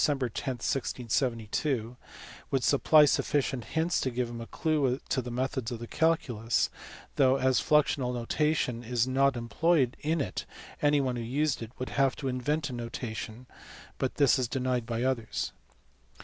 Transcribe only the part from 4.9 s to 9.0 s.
to the methods of the calculus, though as the fluxional notation